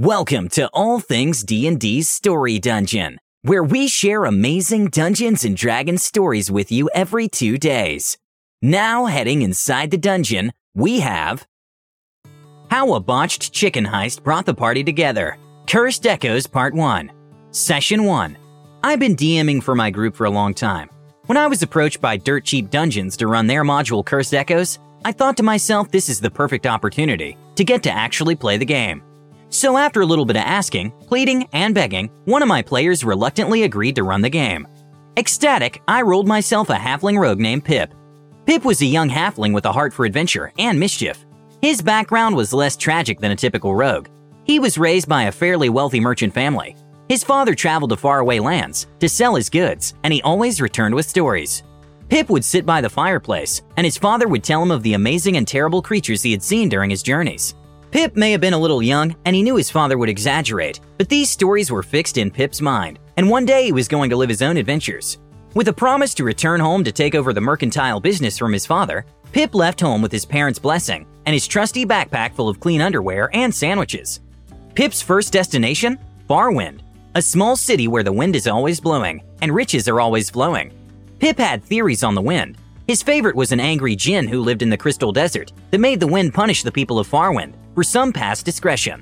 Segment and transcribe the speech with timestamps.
[0.00, 6.50] Welcome to All Things D&D's Story Dungeon, where we share amazing Dungeons and Dragons stories
[6.50, 8.16] with you every 2 days.
[8.62, 11.46] Now heading inside the dungeon, we have
[12.70, 15.36] How a botched chicken heist brought the party together.
[15.66, 17.12] Cursed Echoes Part 1.
[17.50, 18.38] Session 1.
[18.82, 20.88] I've been DMing for my group for a long time.
[21.26, 25.12] When I was approached by Dirt Cheap Dungeons to run their module Cursed Echoes, I
[25.12, 29.02] thought to myself this is the perfect opportunity to get to actually play the game.
[29.50, 33.64] So after a little bit of asking, pleading, and begging, one of my players reluctantly
[33.64, 34.66] agreed to run the game.
[35.16, 37.92] Ecstatic, I rolled myself a halfling rogue named Pip.
[38.46, 41.26] Pip was a young halfling with a heart for adventure and mischief.
[41.60, 44.08] His background was less tragic than a typical rogue.
[44.44, 46.76] He was raised by a fairly wealthy merchant family.
[47.08, 51.08] His father traveled to faraway lands to sell his goods, and he always returned with
[51.08, 51.64] stories.
[52.08, 55.36] Pip would sit by the fireplace, and his father would tell him of the amazing
[55.36, 57.54] and terrible creatures he had seen during his journeys.
[57.90, 61.08] Pip may have been a little young, and he knew his father would exaggerate, but
[61.08, 64.28] these stories were fixed in Pip's mind, and one day he was going to live
[64.28, 65.18] his own adventures.
[65.54, 69.04] With a promise to return home to take over the mercantile business from his father,
[69.32, 73.28] Pip left home with his parents' blessing and his trusty backpack full of clean underwear
[73.32, 74.20] and sandwiches.
[74.74, 75.98] Pip's first destination?
[76.28, 76.82] Farwind,
[77.16, 80.72] a small city where the wind is always blowing and riches are always flowing.
[81.18, 82.56] Pip had theories on the wind.
[82.90, 86.08] His favorite was an angry djinn who lived in the Crystal Desert that made the
[86.08, 89.00] wind punish the people of Farwind for some past discretion.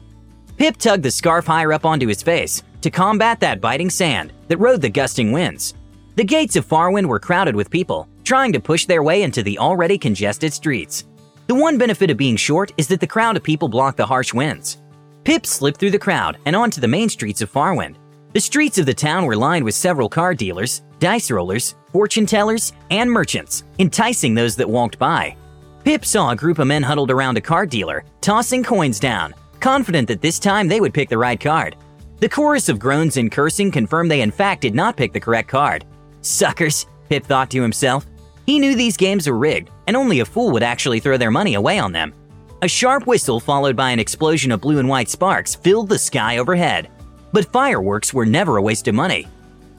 [0.59, 4.59] Pip tugged the scarf higher up onto his face to combat that biting sand that
[4.59, 5.73] rode the gusting winds.
[6.17, 9.59] The gates of Farwind were crowded with people trying to push their way into the
[9.59, 11.07] already congested streets.
[11.47, 14.35] The one benefit of being short is that the crowd of people blocked the harsh
[14.35, 14.77] winds.
[15.25, 17.97] Pip slipped through the crowd and onto the main streets of Farwind.
[18.35, 22.75] The streets of the town were lined with several car dealers, dice rollers, fortune tellers,
[22.91, 25.35] and merchants, enticing those that walked by.
[25.83, 30.07] Pip saw a group of men huddled around a card dealer, tossing coins down, confident
[30.09, 31.77] that this time they would pick the right card.
[32.21, 35.49] The chorus of groans and cursing confirmed they in fact did not pick the correct
[35.49, 35.87] card.
[36.21, 38.05] Suckers, Pip thought to himself.
[38.45, 41.55] He knew these games were rigged, and only a fool would actually throw their money
[41.55, 42.13] away on them.
[42.61, 46.37] A sharp whistle followed by an explosion of blue and white sparks filled the sky
[46.37, 46.91] overhead.
[47.33, 49.27] But fireworks were never a waste of money.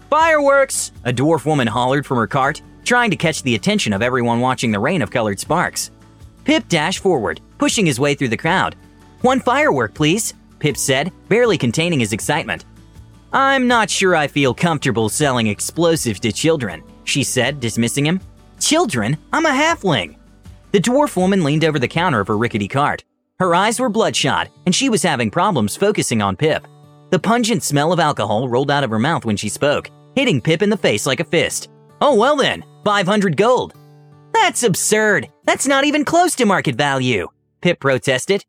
[0.10, 0.92] Fireworks!
[1.06, 4.72] A dwarf woman hollered from her cart, trying to catch the attention of everyone watching
[4.72, 5.92] the rain of colored sparks.
[6.44, 8.76] Pip dashed forward, pushing his way through the crowd.
[9.22, 12.66] One firework, please, Pip said, barely containing his excitement.
[13.32, 18.20] I'm not sure I feel comfortable selling explosives to children, she said, dismissing him.
[18.60, 19.18] Children?
[19.32, 20.18] I'm a halfling.
[20.72, 23.04] The dwarf woman leaned over the counter of her rickety cart.
[23.40, 26.68] Her eyes were bloodshot, and she was having problems focusing on Pip.
[27.10, 30.62] The pungent smell of alcohol rolled out of her mouth when she spoke, hitting Pip
[30.62, 31.70] in the face like a fist.
[32.02, 33.74] Oh, well then, 500 gold.
[34.34, 35.28] That's absurd.
[35.46, 37.28] That's not even close to market value,
[37.62, 38.46] Pip protested.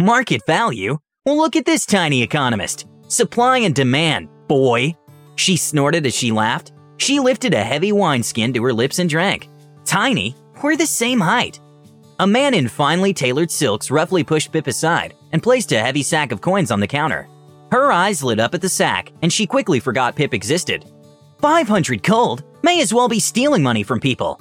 [0.00, 0.98] Market value?
[1.24, 2.86] Well, look at this tiny economist.
[3.08, 4.94] Supply and demand, boy.
[5.36, 6.72] She snorted as she laughed.
[6.98, 9.48] She lifted a heavy wineskin to her lips and drank.
[9.84, 10.36] Tiny?
[10.62, 11.60] We're the same height.
[12.20, 16.32] A man in finely tailored silks roughly pushed Pip aside and placed a heavy sack
[16.32, 17.26] of coins on the counter.
[17.74, 20.84] Her eyes lit up at the sack, and she quickly forgot Pip existed.
[21.40, 22.44] 500 gold?
[22.62, 24.40] May as well be stealing money from people.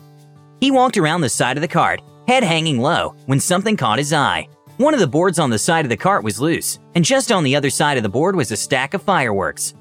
[0.62, 4.14] He walked around the side of the cart, head hanging low, when something caught his
[4.14, 4.48] eye.
[4.78, 7.44] One of the boards on the side of the cart was loose, and just on
[7.44, 9.74] the other side of the board was a stack of fireworks.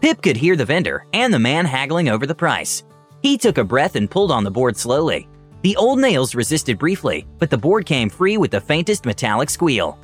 [0.00, 2.84] Pip could hear the vendor and the man haggling over the price.
[3.22, 5.26] He took a breath and pulled on the board slowly.
[5.62, 9.98] The old nails resisted briefly, but the board came free with the faintest metallic squeal.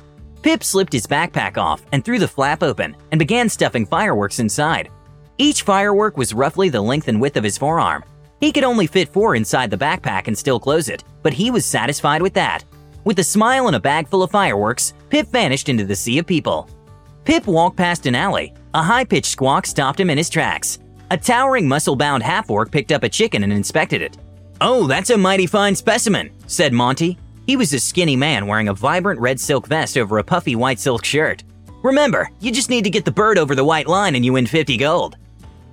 [0.47, 4.89] Pip slipped his backpack off and threw the flap open and began stuffing fireworks inside.
[5.37, 8.01] Each firework was roughly the length and width of his forearm,
[8.39, 11.65] he could only fit four inside the backpack and still close it, but he was
[11.65, 12.63] satisfied with that.
[13.03, 16.27] With a smile and a bag full of fireworks, Pip vanished into the sea of
[16.27, 16.69] people.
[17.25, 18.53] Pip walked past an alley.
[18.73, 20.79] A high pitched squawk stopped him in his tracks.
[21.11, 24.17] A towering, muscle bound half orc picked up a chicken and inspected it.
[24.61, 27.17] Oh, that's a mighty fine specimen, said Monty.
[27.47, 30.81] He was a skinny man wearing a vibrant red silk vest over a puffy white
[30.81, 31.45] silk shirt.
[31.81, 34.45] Remember, you just need to get the bird over the white line and you win
[34.45, 35.15] 50 gold.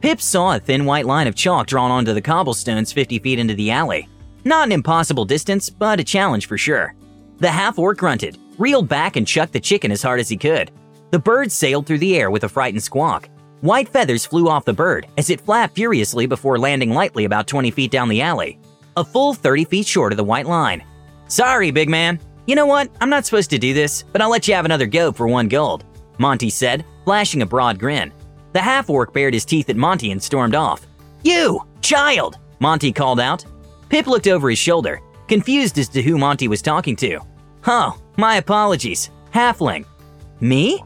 [0.00, 3.54] Pip saw a thin white line of chalk drawn onto the cobblestones 50 feet into
[3.54, 4.08] the alley.
[4.44, 6.94] Not an impossible distance, but a challenge for sure.
[7.38, 10.70] The half orc grunted, reeled back, and chucked the chicken as hard as he could.
[11.10, 13.28] The bird sailed through the air with a frightened squawk.
[13.62, 17.72] White feathers flew off the bird as it flapped furiously before landing lightly about 20
[17.72, 18.60] feet down the alley,
[18.96, 20.84] a full 30 feet short of the white line.
[21.28, 22.18] Sorry, big man.
[22.46, 22.90] You know what?
[23.00, 25.48] I'm not supposed to do this, but I'll let you have another go for one
[25.48, 25.84] gold,
[26.18, 28.12] Monty said, flashing a broad grin.
[28.52, 30.86] The half orc bared his teeth at Monty and stormed off.
[31.22, 31.60] You!
[31.80, 32.38] Child!
[32.60, 33.44] Monty called out.
[33.88, 37.18] Pip looked over his shoulder, confused as to who Monty was talking to.
[37.66, 39.10] Oh, my apologies.
[39.32, 39.86] Halfling.
[40.40, 40.82] Me?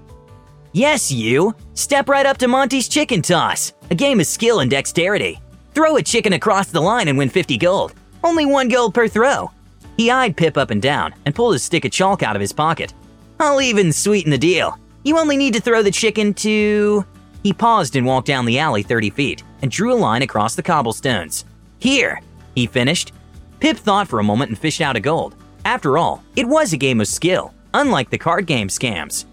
[0.73, 1.55] Yes, you!
[1.75, 5.41] Step right up to Monty's Chicken Toss, a game of skill and dexterity.
[5.75, 7.95] Throw a chicken across the line and win 50 gold.
[8.23, 9.51] Only one gold per throw.
[9.99, 12.53] He eyed Pip up and down and pulled a stick of chalk out of his
[12.53, 12.95] pocket.
[13.41, 14.79] I'll even sweeten the deal.
[15.03, 17.05] You only need to throw the chicken to.
[17.43, 20.63] He paused and walked down the alley 30 feet and drew a line across the
[20.63, 21.45] cobblestones.
[21.81, 22.21] Here,
[22.55, 23.13] he finished.
[23.59, 25.35] Pip thought for a moment and fished out a gold.
[25.65, 29.25] After all, it was a game of skill, unlike the card game scams.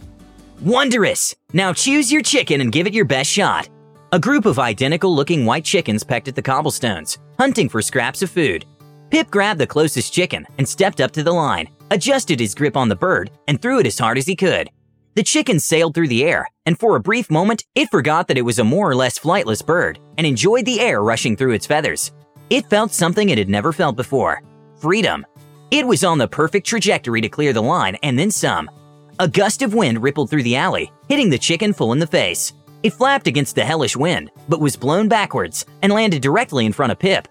[0.62, 1.36] Wondrous!
[1.54, 3.70] Now choose your chicken and give it your best shot.
[4.12, 8.32] A group of identical looking white chickens pecked at the cobblestones, hunting for scraps of
[8.32, 8.66] food.
[9.16, 12.90] Pip grabbed the closest chicken and stepped up to the line, adjusted his grip on
[12.90, 14.70] the bird, and threw it as hard as he could.
[15.14, 18.42] The chicken sailed through the air, and for a brief moment, it forgot that it
[18.42, 22.12] was a more or less flightless bird and enjoyed the air rushing through its feathers.
[22.50, 24.44] It felt something it had never felt before
[24.82, 25.26] freedom.
[25.72, 28.70] It was on the perfect trajectory to clear the line and then some.
[29.20, 32.52] A gust of wind rippled through the alley, hitting the chicken full in the face.
[32.84, 36.92] It flapped against the hellish wind, but was blown backwards and landed directly in front
[36.92, 37.30] of Pip.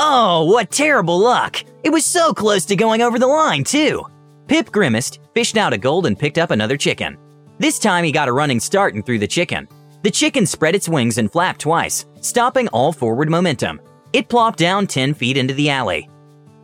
[0.00, 1.64] Oh, what terrible luck!
[1.82, 4.04] It was so close to going over the line, too!
[4.46, 7.18] Pip grimaced, fished out a gold, and picked up another chicken.
[7.58, 9.66] This time he got a running start and threw the chicken.
[10.02, 13.80] The chicken spread its wings and flapped twice, stopping all forward momentum.
[14.12, 16.08] It plopped down 10 feet into the alley.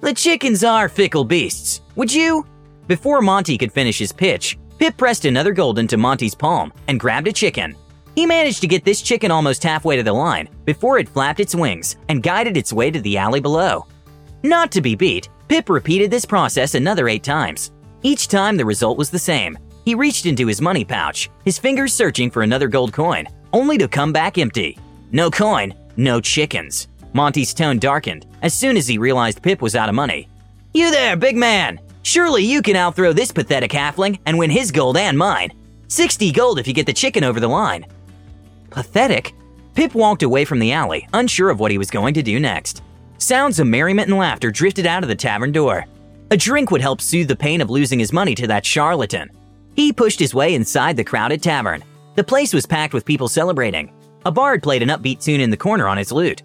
[0.00, 1.80] The chickens are fickle beasts.
[1.96, 2.46] Would you?
[2.86, 7.26] Before Monty could finish his pitch, Pip pressed another gold into Monty's palm and grabbed
[7.26, 7.74] a chicken.
[8.14, 11.54] He managed to get this chicken almost halfway to the line before it flapped its
[11.54, 13.86] wings and guided its way to the alley below.
[14.42, 17.72] Not to be beat, Pip repeated this process another eight times.
[18.02, 19.58] Each time the result was the same.
[19.84, 23.88] He reached into his money pouch, his fingers searching for another gold coin, only to
[23.88, 24.78] come back empty.
[25.10, 26.88] No coin, no chickens.
[27.14, 30.28] Monty's tone darkened as soon as he realized Pip was out of money.
[30.72, 31.80] You there, big man!
[32.02, 35.50] Surely you can outthrow this pathetic halfling and win his gold and mine.
[35.88, 37.86] 60 gold if you get the chicken over the line.
[38.74, 39.34] Pathetic?
[39.76, 42.82] Pip walked away from the alley, unsure of what he was going to do next.
[43.18, 45.86] Sounds of merriment and laughter drifted out of the tavern door.
[46.32, 49.30] A drink would help soothe the pain of losing his money to that charlatan.
[49.76, 51.84] He pushed his way inside the crowded tavern.
[52.16, 53.92] The place was packed with people celebrating.
[54.26, 56.42] A bard played an upbeat tune in the corner on his lute.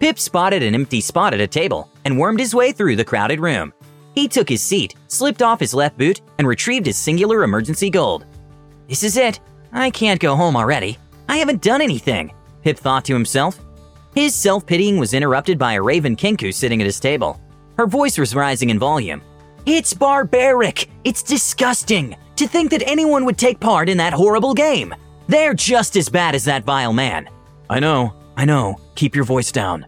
[0.00, 3.40] Pip spotted an empty spot at a table and wormed his way through the crowded
[3.40, 3.72] room.
[4.14, 8.26] He took his seat, slipped off his left boot, and retrieved his singular emergency gold.
[8.86, 9.40] This is it.
[9.72, 10.98] I can't go home already.
[11.30, 12.32] I haven't done anything,
[12.64, 13.60] Pip thought to himself.
[14.16, 17.40] His self pitying was interrupted by a raven Kenku sitting at his table.
[17.78, 19.22] Her voice was rising in volume.
[19.64, 20.90] It's barbaric!
[21.04, 22.16] It's disgusting!
[22.34, 24.92] To think that anyone would take part in that horrible game!
[25.28, 27.28] They're just as bad as that vile man.
[27.68, 28.80] I know, I know.
[28.96, 29.86] Keep your voice down.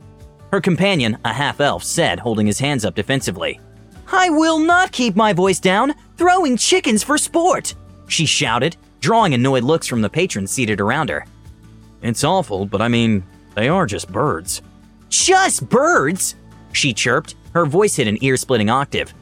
[0.52, 3.58] Her companion, a half elf, said, holding his hands up defensively.
[4.12, 7.74] I will not keep my voice down, throwing chickens for sport,
[8.06, 11.26] she shouted, drawing annoyed looks from the patrons seated around her.
[12.00, 13.22] It's awful, but I mean,
[13.54, 14.62] they are just birds.
[15.10, 16.36] Just birds?
[16.72, 19.12] She chirped, her voice hit an ear splitting octave.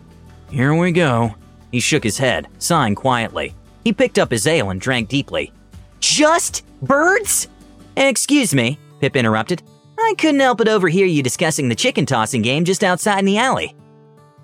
[0.50, 1.34] Here we go.
[1.72, 3.54] He shook his head, sighing quietly.
[3.82, 5.52] He picked up his ale and drank deeply.
[6.00, 7.48] Just birds?
[7.96, 9.62] Excuse me, Pip interrupted.
[9.98, 13.38] I couldn't help but overhear you discussing the chicken tossing game just outside in the
[13.38, 13.74] alley.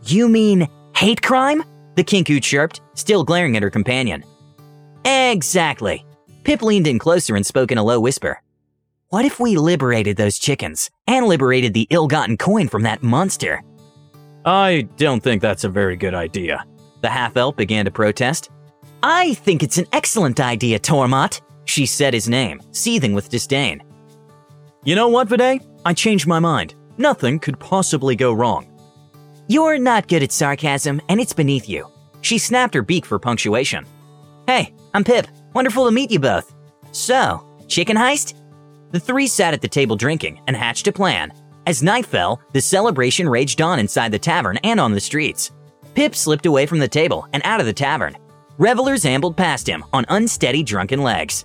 [0.04, 1.62] You mean hate crime?
[1.96, 4.24] The Kenku chirped, still glaring at her companion.
[5.06, 6.04] Exactly.
[6.42, 8.42] Pip leaned in closer and spoke in a low whisper.
[9.10, 13.62] What if we liberated those chickens and liberated the ill gotten coin from that monster?
[14.44, 16.64] I don't think that's a very good idea.
[17.02, 18.50] The half elf began to protest.
[19.02, 21.40] I think it's an excellent idea, Tormot.
[21.66, 23.82] She said his name, seething with disdain.
[24.84, 25.60] You know what, Viday?
[25.84, 26.74] I changed my mind.
[26.98, 28.66] Nothing could possibly go wrong.
[29.46, 31.88] You're not good at sarcasm, and it's beneath you.
[32.22, 33.86] She snapped her beak for punctuation.
[34.46, 35.26] Hey, I'm Pip.
[35.54, 36.54] Wonderful to meet you both.
[36.92, 38.34] So, chicken heist?
[38.92, 41.32] The three sat at the table drinking and hatched a plan.
[41.66, 45.50] As night fell, the celebration raged on inside the tavern and on the streets.
[45.96, 48.16] Pip slipped away from the table and out of the tavern.
[48.56, 51.44] Revelers ambled past him on unsteady drunken legs.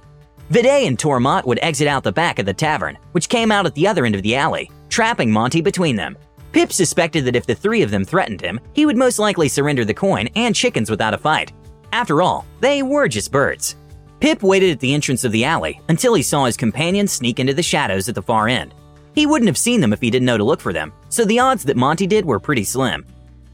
[0.51, 3.73] Viday and Tormot would exit out the back of the tavern, which came out at
[3.73, 6.15] the other end of the alley, trapping Monty between them.
[6.51, 9.85] Pip suspected that if the three of them threatened him, he would most likely surrender
[9.85, 11.51] the coin and chickens without a fight.
[11.91, 13.75] After all, they were just birds.
[14.19, 17.53] Pip waited at the entrance of the alley until he saw his companions sneak into
[17.53, 18.73] the shadows at the far end.
[19.13, 21.39] He wouldn't have seen them if he didn't know to look for them, so the
[21.39, 23.05] odds that Monty did were pretty slim.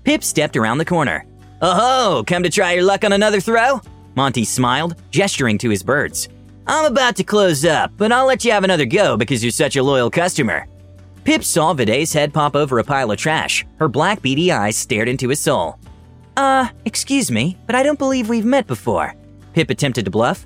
[0.03, 1.25] Pip stepped around the corner.
[1.61, 1.73] Oh
[2.15, 3.81] ho, come to try your luck on another throw?
[4.15, 6.29] Monty smiled, gesturing to his birds.
[6.67, 9.77] I'm about to close up, but I'll let you have another go because you're such
[9.77, 10.67] a loyal customer.
[11.23, 13.65] Pip saw Viday's head pop over a pile of trash.
[13.79, 15.79] Her black beady eyes stared into his soul.
[16.37, 19.15] Uh, excuse me, but I don't believe we've met before.
[19.53, 20.45] Pip attempted to bluff.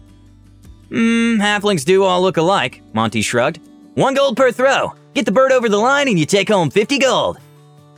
[0.88, 3.60] Hmm, halflings do all look alike, Monty shrugged.
[3.96, 4.94] One gold per throw.
[5.14, 7.40] Get the bird over the line and you take home 50 gold.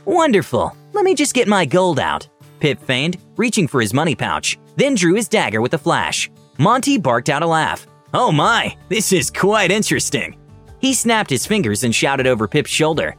[0.04, 0.76] Wonderful.
[0.92, 2.28] Let me just get my gold out.
[2.58, 6.28] Pip feigned, reaching for his money pouch, then drew his dagger with a flash.
[6.58, 7.86] Monty barked out a laugh.
[8.12, 10.36] Oh my, this is quite interesting.
[10.80, 13.14] He snapped his fingers and shouted over Pip's shoulder.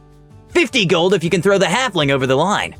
[0.50, 2.76] 50 gold if you can throw the halfling over the line.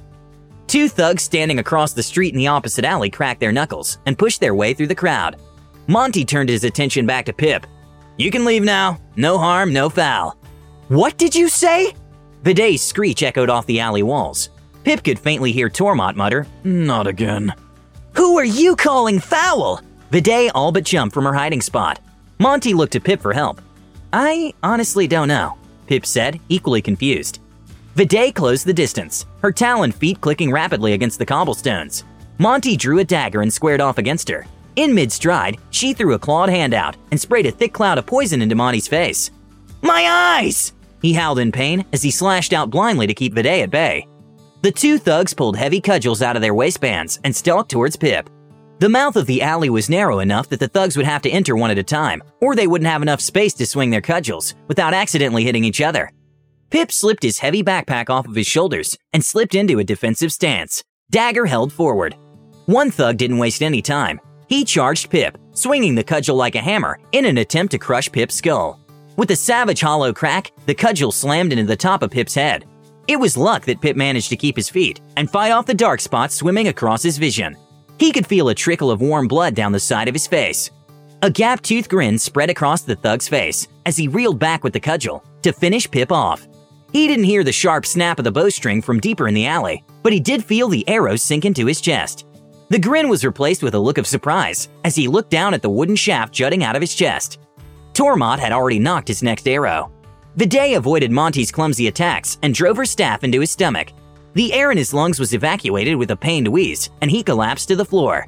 [0.67, 4.41] Two thugs standing across the street in the opposite alley cracked their knuckles and pushed
[4.41, 5.37] their way through the crowd.
[5.87, 7.67] Monty turned his attention back to Pip.
[8.17, 9.01] You can leave now.
[9.15, 10.37] No harm, no foul.
[10.89, 11.95] What did you say?
[12.43, 14.51] Viday's screech echoed off the alley walls.
[14.83, 17.55] Pip could faintly hear Tormot mutter, Not again.
[18.15, 19.81] Who are you calling foul?
[20.11, 22.01] Viday all but jumped from her hiding spot.
[22.39, 23.61] Monty looked to Pip for help.
[24.13, 25.57] I honestly don't know,
[25.87, 27.41] Pip said, equally confused.
[27.97, 32.05] Viday closed the distance, her talon feet clicking rapidly against the cobblestones.
[32.37, 34.45] Monty drew a dagger and squared off against her.
[34.77, 38.05] In mid stride, she threw a clawed hand out and sprayed a thick cloud of
[38.05, 39.31] poison into Monty's face.
[39.81, 40.75] My eyes!
[41.01, 44.07] He howled in pain as he slashed out blindly to keep Viday at bay.
[44.61, 48.29] The two thugs pulled heavy cudgels out of their waistbands and stalked towards Pip.
[48.79, 51.57] The mouth of the alley was narrow enough that the thugs would have to enter
[51.57, 54.93] one at a time, or they wouldn't have enough space to swing their cudgels without
[54.93, 56.11] accidentally hitting each other.
[56.71, 60.83] Pip slipped his heavy backpack off of his shoulders and slipped into a defensive stance,
[61.11, 62.17] dagger held forward.
[62.67, 64.21] One thug didn't waste any time.
[64.49, 68.35] He charged Pip, swinging the cudgel like a hammer in an attempt to crush Pip's
[68.35, 68.81] skull.
[69.17, 72.65] With a savage hollow crack, the cudgel slammed into the top of Pip's head.
[73.09, 76.01] It was luck that Pip managed to keep his feet and fight off the dark
[76.01, 77.57] spots swimming across his vision.
[77.99, 80.71] He could feel a trickle of warm blood down the side of his face.
[81.23, 84.81] A gap toothed grin spread across the thug's face as he reeled back with the
[84.81, 86.47] cudgel to finish Pip off.
[86.93, 90.13] He didn't hear the sharp snap of the bowstring from deeper in the alley, but
[90.13, 92.27] he did feel the arrow sink into his chest.
[92.69, 95.71] The grin was replaced with a look of surprise as he looked down at the
[95.71, 97.39] wooden shaft jutting out of his chest.
[97.93, 99.91] Tormot had already nocked his next arrow.
[100.37, 103.93] Viday avoided Monty's clumsy attacks and drove her staff into his stomach.
[104.35, 107.77] The air in his lungs was evacuated with a pained wheeze, and he collapsed to
[107.77, 108.27] the floor.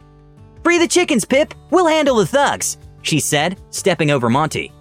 [0.64, 1.52] Free the chickens, Pip!
[1.70, 4.72] We'll handle the thugs, she said, stepping over Monty.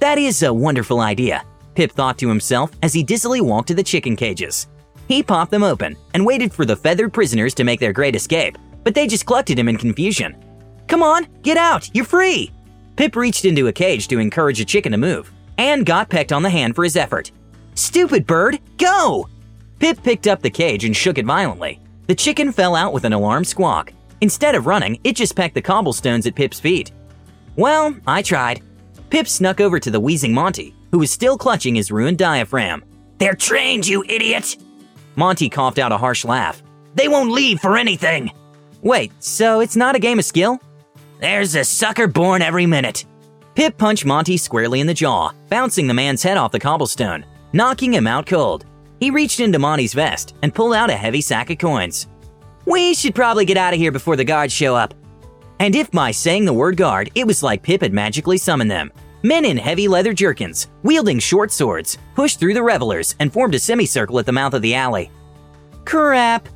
[0.00, 1.44] That is a wonderful idea.
[1.74, 4.68] Pip thought to himself as he dizzily walked to the chicken cages.
[5.08, 8.56] He popped them open and waited for the feathered prisoners to make their great escape,
[8.82, 10.36] but they just clucked at him in confusion.
[10.88, 12.50] Come on, get out, you're free!
[12.96, 16.42] Pip reached into a cage to encourage a chicken to move, and got pecked on
[16.42, 17.30] the hand for his effort.
[17.74, 19.28] Stupid bird, go!
[19.78, 21.80] Pip picked up the cage and shook it violently.
[22.06, 23.92] The chicken fell out with an alarmed squawk.
[24.20, 26.92] Instead of running, it just pecked the cobblestones at Pip's feet.
[27.56, 28.62] Well, I tried.
[29.10, 32.84] Pip snuck over to the wheezing Monty, who was still clutching his ruined diaphragm.
[33.18, 34.56] They're trained, you idiot!
[35.16, 36.62] Monty coughed out a harsh laugh.
[36.94, 38.30] They won't leave for anything!
[38.80, 40.60] Wait, so it's not a game of skill?
[41.18, 43.06] There's a sucker born every minute.
[43.56, 47.92] Pip punched Monty squarely in the jaw, bouncing the man's head off the cobblestone, knocking
[47.92, 48.64] him out cold.
[49.00, 52.06] He reached into Monty's vest and pulled out a heavy sack of coins.
[52.66, 54.94] We should probably get out of here before the guards show up.
[55.58, 58.92] And if by saying the word guard, it was like Pip had magically summoned them.
[59.24, 63.58] Men in heavy leather jerkins, wielding short swords, pushed through the revelers and formed a
[63.58, 65.10] semicircle at the mouth of the alley.
[65.86, 66.46] Crap.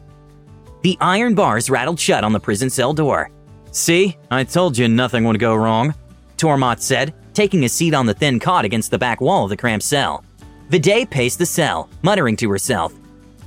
[0.83, 3.31] The iron bars rattled shut on the prison cell door.
[3.71, 5.95] See, I told you nothing would go wrong,
[6.37, 9.57] Tormot said, taking a seat on the thin cot against the back wall of the
[9.57, 10.23] cramped cell.
[10.69, 12.93] Viday paced the cell, muttering to herself.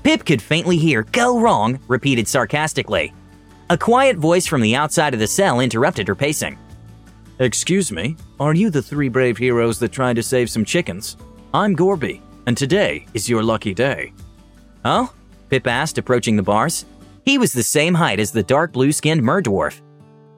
[0.01, 3.13] Pip could faintly hear go wrong repeated sarcastically.
[3.69, 6.57] A quiet voice from the outside of the cell interrupted her pacing.
[7.41, 11.17] Excuse me, are you the three brave heroes that tried to save some chickens?
[11.55, 14.13] I'm Gorby, and today is your lucky day.
[14.85, 15.07] Huh?
[15.49, 16.85] Pip asked, approaching the bars.
[17.25, 19.81] He was the same height as the dark blue skinned murdwarf.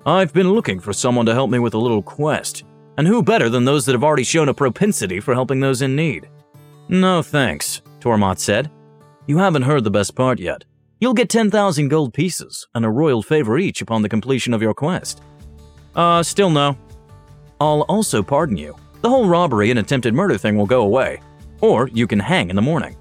[0.05, 2.63] I've been looking for someone to help me with a little quest,
[2.97, 5.97] and who better than those that have already shown a propensity for helping those in
[5.97, 6.29] need?
[6.87, 8.71] No thanks, Tormot said.
[9.27, 10.63] You haven't heard the best part yet.
[11.01, 14.73] You'll get 10,000 gold pieces and a royal favor each upon the completion of your
[14.73, 15.21] quest.
[15.95, 16.75] Uh, still no,
[17.59, 18.75] I'll also pardon you.
[19.01, 21.21] The whole robbery and attempted murder thing will go away.
[21.61, 22.95] Or you can hang in the morning.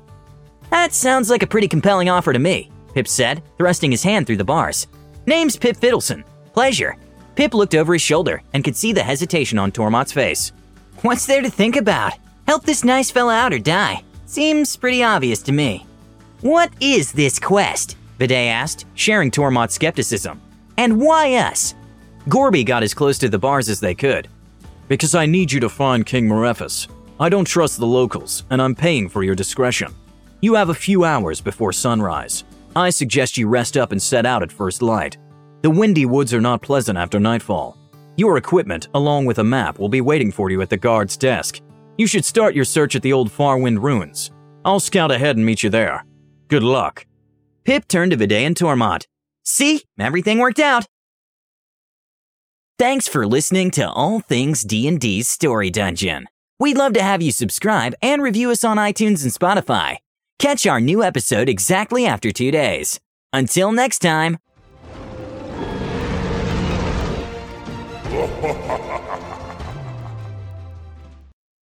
[0.71, 4.39] That sounds like a pretty compelling offer to me, Pip said, thrusting his hand through
[4.39, 4.87] the bars.
[5.27, 6.25] Name's Pip Fiddleson.
[6.53, 6.97] Pleasure.
[7.35, 10.53] Pip looked over his shoulder and could see the hesitation on Tormot's face.
[11.03, 12.13] What's there to think about?
[12.47, 14.03] Help this nice fella out or die.
[14.27, 15.87] Seems pretty obvious to me.
[16.41, 17.97] What is this quest?
[18.19, 20.41] Viday asked, sharing Tormot's skepticism.
[20.77, 21.75] And why us?
[22.29, 24.29] Gorby got as close to the bars as they could,
[24.93, 26.87] because I need you to find King Maleficus.
[27.19, 29.91] I don't trust the locals, and I'm paying for your discretion.
[30.43, 32.45] You have a few hours before sunrise.
[32.77, 35.17] I suggest you rest up and set out at first light.
[35.63, 37.79] The windy woods are not pleasant after nightfall.
[38.19, 41.63] Your equipment, along with a map, will be waiting for you at the guard's desk.
[41.97, 44.31] You should start your search at the old Farwind ruins.
[44.63, 46.05] I'll scout ahead and meet you there.
[46.49, 47.07] Good luck.
[47.65, 49.07] Pip turned to Viday and Tormot.
[49.43, 50.87] See, everything worked out.
[52.83, 56.27] Thanks for listening to All Things D&D's Story Dungeon.
[56.59, 59.99] We'd love to have you subscribe and review us on iTunes and Spotify.
[60.41, 62.99] Catch our new episode exactly after two days.
[63.33, 64.39] Until next time.